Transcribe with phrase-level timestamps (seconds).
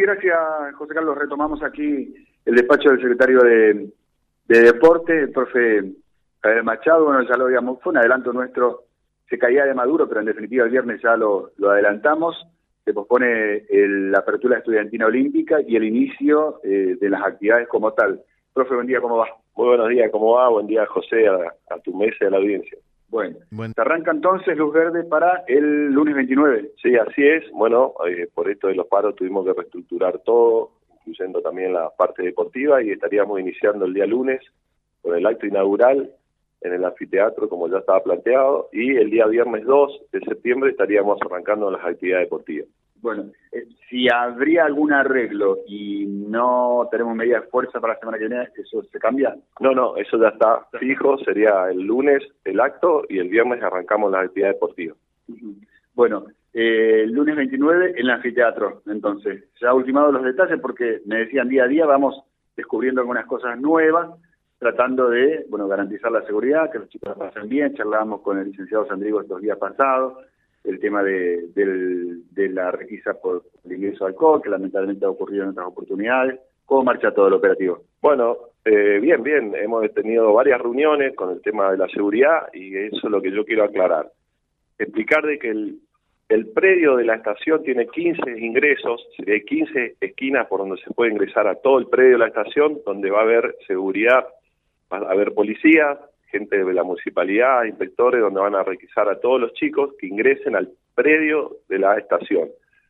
[0.00, 0.38] Gracias,
[0.76, 1.18] José Carlos.
[1.18, 2.14] Retomamos aquí
[2.44, 3.90] el despacho del secretario de,
[4.46, 5.92] Deporte, el profe
[6.40, 7.04] Javier Machado.
[7.04, 8.84] Bueno, ya lo habíamos, fue un adelanto nuestro,
[9.28, 12.36] se caía de Maduro, pero en definitiva el viernes ya lo, adelantamos.
[12.84, 18.22] Se pospone la apertura estudiantina olímpica y el inicio eh, de las actividades como tal.
[18.54, 19.26] Profe, buen día, ¿cómo va?
[19.56, 20.48] Muy buenos días, ¿cómo va?
[20.48, 21.34] Buen día, José, a,
[21.68, 22.78] a tu mesa y a la audiencia.
[23.10, 23.36] Bueno,
[23.74, 26.72] se arranca entonces luz verde para el lunes 29.
[26.82, 27.50] Sí, así es.
[27.52, 32.22] Bueno, eh, por esto de los paros tuvimos que reestructurar todo, incluyendo también la parte
[32.22, 34.42] deportiva, y estaríamos iniciando el día lunes
[35.00, 36.10] con el acto inaugural
[36.60, 41.18] en el anfiteatro, como ya estaba planteado, y el día viernes 2 de septiembre estaríamos
[41.22, 42.68] arrancando las actividades deportivas.
[43.00, 48.18] Bueno, eh, si habría algún arreglo y no tenemos medida de fuerza para la semana
[48.18, 49.36] que viene, ¿eso se cambia?
[49.60, 54.10] No, no, eso ya está fijo, sería el lunes el acto y el viernes arrancamos
[54.10, 54.94] la actividad deportiva.
[55.94, 61.18] Bueno, eh, el lunes 29 en el anfiteatro, entonces, ya ultimado los detalles porque me
[61.18, 62.22] decían día a día vamos
[62.56, 64.10] descubriendo algunas cosas nuevas,
[64.58, 68.86] tratando de, bueno, garantizar la seguridad, que los chicos pasen bien, charlábamos con el licenciado
[68.86, 70.14] Sandrigo estos días pasados,
[70.64, 75.44] el tema de, de la requisa por el ingreso de alcohol, que lamentablemente ha ocurrido
[75.44, 76.40] en otras oportunidades.
[76.66, 77.82] ¿Cómo marcha todo el operativo?
[78.02, 79.54] Bueno, eh, bien, bien.
[79.54, 83.32] Hemos tenido varias reuniones con el tema de la seguridad y eso es lo que
[83.32, 84.10] yo quiero aclarar.
[84.78, 85.78] Explicar de que el,
[86.28, 91.12] el predio de la estación tiene 15 ingresos, hay 15 esquinas por donde se puede
[91.12, 94.26] ingresar a todo el predio de la estación, donde va a haber seguridad,
[94.92, 95.98] va a haber policía,
[96.30, 100.56] gente de la municipalidad, inspectores, donde van a requisar a todos los chicos que ingresen
[100.56, 102.48] al predio de la estación.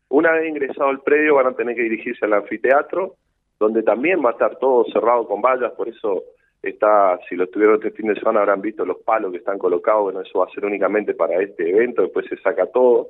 [0.09, 3.17] Una vez ingresado al predio van a tener que dirigirse al anfiteatro,
[3.59, 6.25] donde también va a estar todo cerrado con vallas, por eso
[6.63, 10.05] está, si lo estuvieron este fin de semana habrán visto los palos que están colocados,
[10.05, 13.09] bueno, eso va a ser únicamente para este evento, después se saca todo.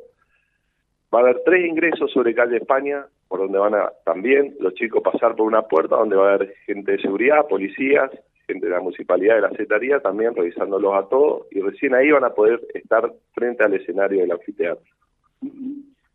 [1.15, 5.03] Va a haber tres ingresos sobre calle España, por donde van a también los chicos
[5.03, 8.11] pasar por una puerta, donde va a haber gente de seguridad, policías,
[8.49, 12.25] gente de la municipalidad de la Secretaría también revisándolos a todos y recién ahí van
[12.25, 14.85] a poder estar frente al escenario del anfiteatro.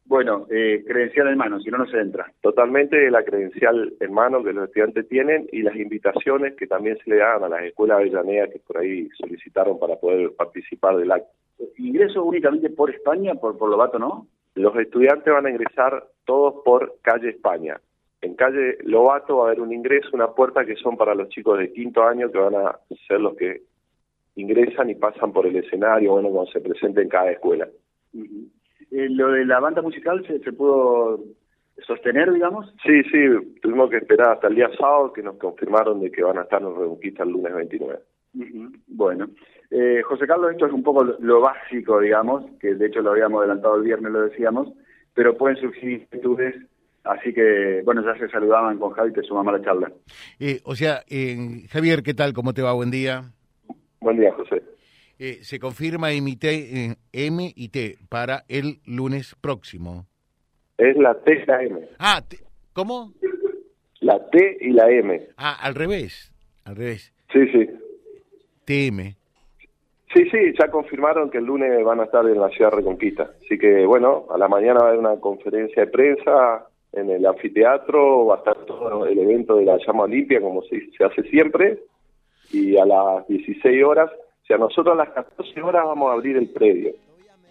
[0.06, 2.32] Bueno, eh, credencial en mano, si no, no se entra.
[2.42, 7.10] Totalmente la credencial en mano que los estudiantes tienen y las invitaciones que también se
[7.10, 11.32] le dan a las escuelas avellaneas que por ahí solicitaron para poder participar del acto.
[11.78, 14.28] ¿Ingreso únicamente por España, por, por Lobato, no?
[14.56, 17.80] Los estudiantes van a ingresar todos por calle España.
[18.24, 21.60] En calle Lobato va a haber un ingreso, una puerta que son para los chicos
[21.60, 23.64] de quinto año que van a ser los que
[24.36, 27.68] ingresan y pasan por el escenario, bueno, cuando se presente en cada escuela.
[28.14, 31.20] Eh, ¿Lo de la banda musical se, se pudo
[31.86, 32.74] sostener, digamos?
[32.82, 36.38] Sí, sí, tuvimos que esperar hasta el día sábado que nos confirmaron de que van
[36.38, 38.00] a estar en Reconquista el lunes 29.
[38.88, 39.28] Bueno,
[39.70, 43.40] eh, José Carlos, esto es un poco lo, básico, digamos, que de hecho lo habíamos
[43.40, 44.72] adelantado el viernes, lo decíamos,
[45.14, 46.56] pero pueden surgir inquietudes
[47.04, 49.92] Así que, bueno, ya se saludaban con Javi, te sumamos a la charla.
[50.40, 52.34] Eh, o sea, eh, Javier, ¿qué tal?
[52.34, 52.74] ¿Cómo te va?
[52.74, 53.24] Buen día.
[54.00, 54.64] Buen día, José.
[55.20, 56.46] Eh, se confirma MIT,
[57.12, 60.06] M y T para el lunes próximo.
[60.78, 61.80] Es la T y la M.
[62.00, 62.22] Ah,
[62.72, 63.14] ¿cómo?
[64.00, 65.28] La T y la M.
[65.38, 66.34] Ah, al revés,
[66.66, 67.14] al revés.
[67.32, 67.70] Sí, sí.
[68.66, 69.16] TM.
[70.14, 73.32] Sí, sí, ya confirmaron que el lunes van a estar en la ciudad Reconquista.
[73.44, 77.26] Así que, bueno, a la mañana va a haber una conferencia de prensa en el
[77.26, 81.80] anfiteatro, va a estar todo el evento de la llama olimpia, como se, hace siempre,
[82.52, 86.38] y a las 16 horas, o sea, nosotros a las 14 horas vamos a abrir
[86.38, 86.92] el predio.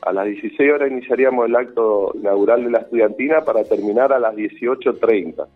[0.02, 4.34] A las 16 horas iniciaríamos el acto inaugural de la estudiantina para terminar a las
[4.34, 5.46] 18.30.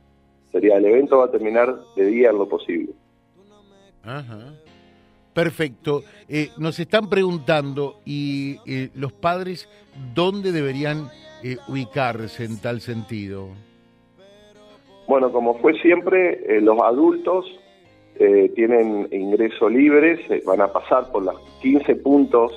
[0.52, 2.92] Sería el evento va a terminar de día en lo posible.
[4.02, 4.54] Ajá.
[5.36, 6.02] Perfecto.
[6.28, 9.68] Eh, nos están preguntando, ¿y eh, los padres
[10.14, 11.10] dónde deberían
[11.42, 13.50] eh, ubicarse en tal sentido?
[15.08, 17.46] Bueno, como fue siempre, eh, los adultos
[18.16, 22.52] eh, tienen ingreso libre, van a pasar por los 15 puntos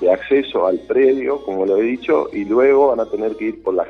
[0.00, 3.62] de acceso al predio, como lo he dicho, y luego van a tener que ir
[3.62, 3.88] por las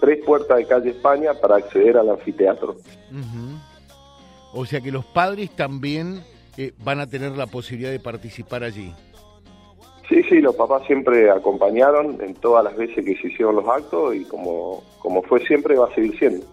[0.00, 2.76] tres puertas de calle España para acceder al anfiteatro.
[4.52, 6.24] O sea que los padres también
[6.56, 8.92] eh, van a tener la posibilidad de participar allí.
[10.08, 14.14] Sí, sí, los papás siempre acompañaron en todas las veces que se hicieron los actos
[14.14, 16.44] y como, como fue siempre va a seguir siendo.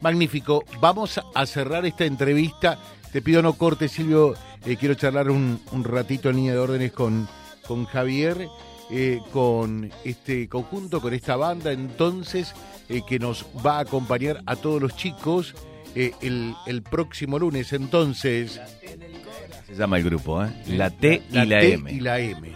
[0.00, 0.64] Magnífico.
[0.80, 2.78] Vamos a cerrar esta entrevista.
[3.12, 4.34] Te pido no corte, Silvio.
[4.64, 7.28] Eh, quiero charlar un, ratito en línea de órdenes con,
[7.66, 8.48] con Javier,
[8.90, 12.54] eh, con este conjunto, con esta banda, entonces,
[12.88, 15.54] eh, que nos va a acompañar a todos los chicos
[15.94, 17.72] el, el, próximo lunes.
[17.72, 18.60] Entonces.
[19.66, 20.50] Se llama el grupo, ¿eh?
[20.68, 21.92] La T y la, M.
[21.92, 22.52] Y la M.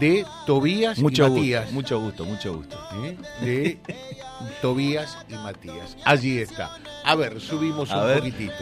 [0.00, 1.72] De Tobías mucho y Matías.
[1.72, 2.76] mucho gusto, mucho gusto.
[3.40, 3.78] De
[4.60, 5.96] Tobías y Matías.
[6.04, 6.76] Allí está.
[7.04, 8.18] A ver, subimos A un ver.
[8.18, 8.52] poquitito.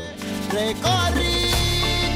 [0.53, 1.51] Recorrí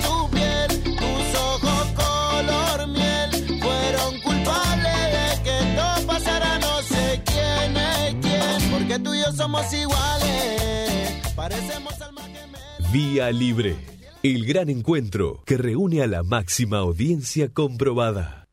[0.02, 6.58] tu piel, tus ojos color miel fueron culpables de que esto pasara.
[6.60, 11.32] No sé quién es quién, porque tú y yo somos iguales.
[11.34, 12.92] Parecemos almas gemelas.
[12.92, 13.76] Vía Libre,
[14.22, 18.46] el gran encuentro que reúne a la máxima audiencia comprobada.